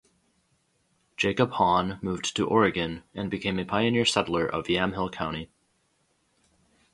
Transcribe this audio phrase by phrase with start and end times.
[1.15, 5.51] Jacob Hawn moved to Oregon and became a pioneer settler of Yamhill County.